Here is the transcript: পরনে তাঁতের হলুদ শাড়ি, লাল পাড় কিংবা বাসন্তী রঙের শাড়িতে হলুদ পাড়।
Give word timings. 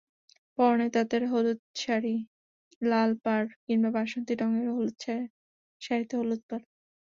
পরনে 0.57 0.87
তাঁতের 0.95 1.23
হলুদ 1.31 1.59
শাড়ি, 1.75 2.15
লাল 2.81 3.11
পাড় 3.23 3.47
কিংবা 3.65 3.89
বাসন্তী 3.95 4.33
রঙের 4.35 4.67
শাড়িতে 5.81 6.13
হলুদ 6.19 6.41
পাড়। 6.49 6.63